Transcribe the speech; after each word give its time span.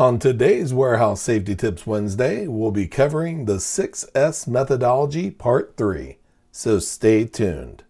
On 0.00 0.18
today's 0.18 0.72
Warehouse 0.72 1.20
Safety 1.20 1.54
Tips 1.54 1.86
Wednesday, 1.86 2.46
we'll 2.46 2.70
be 2.70 2.88
covering 2.88 3.44
the 3.44 3.56
6S 3.56 4.48
methodology 4.48 5.30
part 5.30 5.76
3. 5.76 6.16
So 6.50 6.78
stay 6.78 7.26
tuned. 7.26 7.84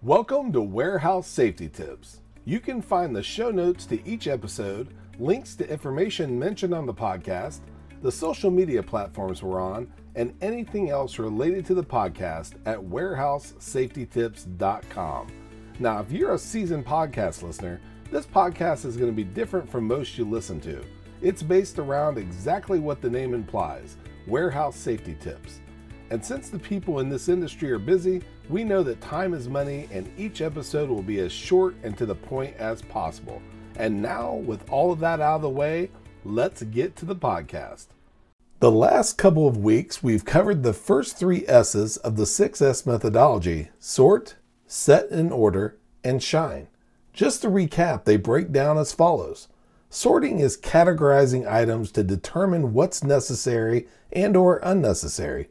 Welcome 0.00 0.52
to 0.52 0.62
Warehouse 0.62 1.26
Safety 1.26 1.68
Tips. 1.68 2.20
You 2.44 2.60
can 2.60 2.80
find 2.80 3.16
the 3.16 3.22
show 3.24 3.50
notes 3.50 3.84
to 3.86 4.00
each 4.06 4.28
episode, 4.28 4.94
links 5.18 5.56
to 5.56 5.68
information 5.68 6.38
mentioned 6.38 6.72
on 6.72 6.86
the 6.86 6.94
podcast, 6.94 7.62
the 8.00 8.12
social 8.12 8.52
media 8.52 8.80
platforms 8.80 9.42
we're 9.42 9.60
on, 9.60 9.92
and 10.14 10.32
anything 10.40 10.90
else 10.90 11.18
related 11.18 11.66
to 11.66 11.74
the 11.74 11.82
podcast 11.82 12.54
at 12.64 12.78
warehousesafetytips.com. 12.78 15.26
Now, 15.80 15.98
if 15.98 16.12
you're 16.12 16.34
a 16.34 16.38
seasoned 16.38 16.86
podcast 16.86 17.42
listener, 17.42 17.80
this 18.12 18.26
podcast 18.26 18.84
is 18.84 18.96
going 18.96 19.10
to 19.10 19.16
be 19.16 19.24
different 19.24 19.68
from 19.68 19.88
most 19.88 20.16
you 20.16 20.24
listen 20.24 20.60
to. 20.60 20.84
It's 21.22 21.42
based 21.42 21.78
around 21.78 22.16
exactly 22.16 22.78
what 22.78 23.02
the 23.02 23.10
name 23.10 23.34
implies 23.34 23.96
warehouse 24.26 24.76
safety 24.76 25.16
tips. 25.20 25.60
And 26.10 26.24
since 26.24 26.48
the 26.48 26.58
people 26.58 27.00
in 27.00 27.08
this 27.08 27.28
industry 27.28 27.70
are 27.72 27.78
busy, 27.78 28.22
we 28.48 28.64
know 28.64 28.82
that 28.82 29.00
time 29.00 29.34
is 29.34 29.48
money 29.48 29.88
and 29.92 30.10
each 30.18 30.40
episode 30.40 30.88
will 30.88 31.02
be 31.02 31.20
as 31.20 31.32
short 31.32 31.74
and 31.82 31.96
to 31.98 32.06
the 32.06 32.14
point 32.14 32.56
as 32.56 32.82
possible. 32.82 33.42
And 33.76 34.00
now, 34.00 34.34
with 34.34 34.68
all 34.70 34.92
of 34.92 35.00
that 35.00 35.20
out 35.20 35.36
of 35.36 35.42
the 35.42 35.50
way, 35.50 35.90
let's 36.24 36.62
get 36.62 36.96
to 36.96 37.06
the 37.06 37.16
podcast. 37.16 37.88
The 38.60 38.70
last 38.70 39.16
couple 39.16 39.48
of 39.48 39.56
weeks, 39.56 40.02
we've 40.02 40.24
covered 40.24 40.62
the 40.62 40.74
first 40.74 41.16
three 41.16 41.46
S's 41.46 41.96
of 41.98 42.16
the 42.16 42.24
6S 42.24 42.86
methodology 42.86 43.70
sort, 43.78 44.36
set 44.66 45.10
in 45.10 45.32
order, 45.32 45.78
and 46.04 46.22
shine. 46.22 46.68
Just 47.12 47.42
to 47.42 47.48
recap, 47.48 48.04
they 48.04 48.16
break 48.16 48.52
down 48.52 48.78
as 48.78 48.92
follows. 48.92 49.48
Sorting 49.92 50.38
is 50.38 50.56
categorizing 50.56 51.50
items 51.50 51.90
to 51.92 52.04
determine 52.04 52.72
what's 52.72 53.02
necessary 53.02 53.88
and 54.12 54.36
or 54.36 54.60
unnecessary. 54.62 55.48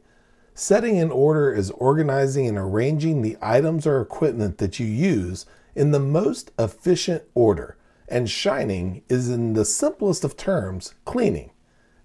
Setting 0.54 0.96
in 0.96 1.10
order 1.10 1.52
is 1.52 1.70
organizing 1.72 2.48
and 2.48 2.56
arranging 2.56 3.20
the 3.20 3.36
items 3.42 3.86
or 3.86 4.00
equipment 4.00 4.56
that 4.56 4.80
you 4.80 4.86
use 4.86 5.44
in 5.74 5.90
the 5.90 6.00
most 6.00 6.52
efficient 6.58 7.22
order. 7.34 7.76
And 8.08 8.30
shining 8.30 9.02
is 9.10 9.28
in 9.28 9.52
the 9.52 9.66
simplest 9.66 10.24
of 10.24 10.38
terms, 10.38 10.94
cleaning. 11.04 11.50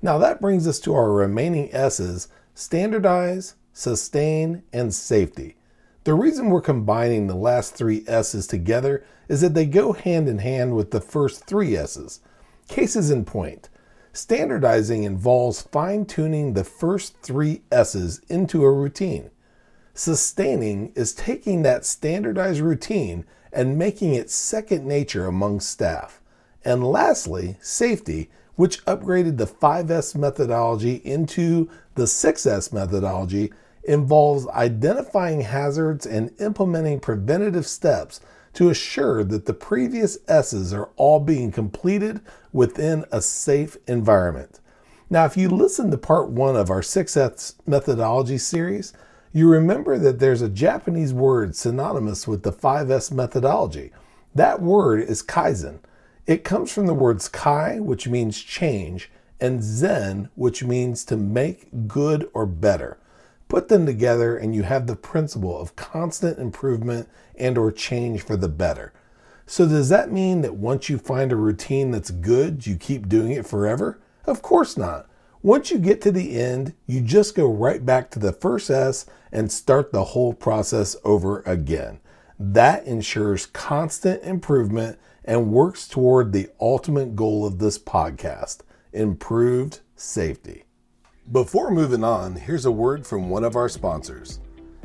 Now 0.02 0.18
that 0.18 0.42
brings 0.42 0.68
us 0.68 0.82
to 0.82 0.94
our 0.94 1.14
remaining 1.14 1.74
S's 1.74 2.28
standardize, 2.54 3.56
sustain, 3.72 4.64
and 4.74 4.94
safety. 4.94 5.56
The 6.06 6.14
reason 6.14 6.52
we're 6.52 6.62
combining 6.62 7.26
the 7.26 7.36
last 7.36 7.74
three 7.74 8.04
S's 8.06 8.46
together 8.46 9.04
is 9.28 9.42
that 9.42 9.56
they 9.56 9.66
go 9.66 9.94
hand 9.94 10.30
in 10.30 10.38
hand 10.38 10.76
with 10.76 10.92
the 10.92 11.02
first 11.02 11.46
three 11.46 11.76
S's. 11.76 12.20
Cases 12.68 13.10
in 13.10 13.26
point. 13.26 13.70
Standardizing 14.14 15.04
involves 15.04 15.64
fine 15.64 16.06
tuning 16.06 16.54
the 16.54 16.64
first 16.64 17.18
three 17.24 17.64
S's 17.72 18.22
into 18.30 18.64
a 18.64 18.72
routine. 18.72 19.32
Sustaining 19.96 20.92
is 20.94 21.12
taking 21.12 21.64
that 21.64 21.86
standardized 21.86 22.60
routine 22.60 23.26
and 23.52 23.76
making 23.76 24.14
it 24.14 24.30
second 24.30 24.86
nature 24.86 25.26
among 25.26 25.60
staff. 25.60 26.22
And 26.64 26.84
lastly, 26.84 27.58
safety 27.62 28.30
which 28.56 28.86
upgraded 28.86 29.38
the 29.38 29.48
5S 29.48 30.16
methodology 30.16 31.02
into 31.04 31.68
the 31.96 32.04
6S 32.04 32.72
methodology, 32.72 33.52
involves 33.88 34.48
identifying 34.48 35.42
hazards 35.42 36.06
and 36.06 36.32
implementing 36.40 37.00
preventative 37.00 37.68
steps 37.68 38.20
to 38.54 38.70
assure 38.70 39.24
that 39.24 39.46
the 39.46 39.54
previous 39.54 40.18
S's 40.28 40.74
are 40.74 40.90
all 40.96 41.20
being 41.20 41.52
completed 41.52 42.22
within 42.54 43.06
a 43.12 43.22
safe 43.22 43.78
environment. 43.88 44.60
Now, 45.10 45.26
if 45.26 45.38
you 45.38 45.50
listen 45.50 45.92
to 45.92 45.98
part 45.98 46.30
one 46.30 46.56
of 46.56 46.70
our 46.70 46.82
6S 46.82 47.56
methodology 47.68 48.38
series, 48.38 48.94
you 49.34 49.50
remember 49.50 49.98
that 49.98 50.20
there's 50.20 50.42
a 50.42 50.50
Japanese 50.50 51.14
word 51.14 51.56
synonymous 51.56 52.28
with 52.28 52.44
the 52.44 52.54
5S 52.54 53.12
methodology. 53.12 53.92
That 54.34 54.62
word 54.62 55.02
is 55.02 55.22
Kaizen. 55.22 55.80
It 56.26 56.44
comes 56.44 56.72
from 56.72 56.88
the 56.88 56.94
words 56.94 57.28
kai, 57.28 57.80
which 57.80 58.08
means 58.08 58.42
change, 58.42 59.12
and 59.40 59.62
zen, 59.62 60.30
which 60.36 60.64
means 60.64 61.04
to 61.06 61.18
make 61.18 61.88
good 61.88 62.30
or 62.34 62.46
better. 62.46 62.98
Put 63.48 63.68
them 63.68 63.86
together 63.86 64.38
and 64.38 64.56
you 64.56 64.64
have 64.64 64.88
the 64.88 64.96
principle 64.96 65.60
of 65.60 65.76
constant 65.76 66.40
improvement 66.40 67.08
and 67.38 67.58
or 67.58 67.72
change 67.72 68.22
for 68.22 68.36
the 68.36 68.50
better. 68.50 68.94
So 69.46 69.68
does 69.68 69.90
that 69.90 70.12
mean 70.12 70.42
that 70.42 70.56
once 70.56 70.90
you 70.90 70.98
find 70.98 71.32
a 71.32 71.36
routine 71.36 71.92
that's 71.92 72.10
good, 72.10 72.66
you 72.66 72.76
keep 72.76 73.08
doing 73.08 73.32
it 73.32 73.46
forever? 73.46 74.00
Of 74.26 74.42
course 74.42 74.76
not. 74.76 75.08
Once 75.44 75.70
you 75.70 75.78
get 75.78 76.02
to 76.02 76.12
the 76.12 76.40
end, 76.40 76.74
you 76.88 77.00
just 77.00 77.36
go 77.36 77.48
right 77.48 77.86
back 77.86 78.10
to 78.10 78.18
the 78.18 78.34
first 78.34 78.72
S 78.72 79.06
and 79.32 79.52
start 79.52 79.92
the 79.92 80.04
whole 80.04 80.34
process 80.34 80.96
over 81.04 81.42
again. 81.42 82.00
That 82.40 82.86
ensures 82.86 83.46
constant 83.46 84.24
improvement 84.24 84.98
and 85.24 85.52
works 85.52 85.88
toward 85.88 86.34
the 86.34 86.50
ultimate 86.60 87.16
goal 87.16 87.46
of 87.46 87.60
this 87.60 87.78
podcast 87.78 88.62
improved 88.92 89.82
safety. 89.96 90.65
Before 91.32 91.72
moving 91.72 92.04
on, 92.04 92.36
here's 92.36 92.68
a 92.68 92.72
word 92.72 93.06
from 93.06 93.32
one 93.32 93.44
of 93.44 93.56
our 93.56 93.68
sponsors. 93.68 94.42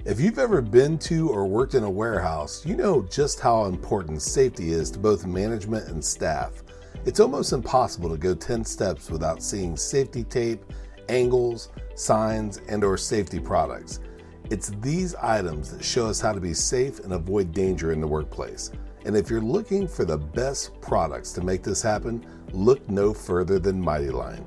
If 0.06 0.18
you've 0.18 0.38
ever 0.38 0.62
been 0.62 0.96
to 1.00 1.28
or 1.28 1.46
worked 1.46 1.74
in 1.74 1.84
a 1.84 1.90
warehouse, 1.90 2.64
you 2.64 2.76
know 2.76 3.02
just 3.02 3.40
how 3.40 3.66
important 3.66 4.22
safety 4.22 4.72
is 4.72 4.90
to 4.92 4.98
both 4.98 5.26
management 5.26 5.88
and 5.88 6.02
staff. 6.02 6.62
It's 7.04 7.20
almost 7.20 7.52
impossible 7.52 8.08
to 8.08 8.16
go 8.16 8.34
10 8.34 8.64
steps 8.64 9.10
without 9.10 9.42
seeing 9.42 9.76
safety 9.76 10.24
tape, 10.24 10.64
angles, 11.10 11.68
signs, 11.94 12.56
and 12.68 12.84
or 12.84 12.96
safety 12.96 13.38
products. 13.38 14.00
It's 14.48 14.70
these 14.80 15.14
items 15.16 15.70
that 15.70 15.84
show 15.84 16.06
us 16.06 16.22
how 16.22 16.32
to 16.32 16.40
be 16.40 16.54
safe 16.54 17.00
and 17.00 17.12
avoid 17.12 17.52
danger 17.52 17.92
in 17.92 18.00
the 18.00 18.08
workplace. 18.08 18.72
And 19.04 19.14
if 19.14 19.28
you're 19.28 19.42
looking 19.42 19.86
for 19.86 20.06
the 20.06 20.16
best 20.16 20.80
products 20.80 21.32
to 21.32 21.44
make 21.44 21.62
this 21.62 21.82
happen, 21.82 22.24
look 22.54 22.88
no 22.88 23.12
further 23.12 23.58
than 23.58 23.78
Mighty 23.78 24.08
Line. 24.08 24.46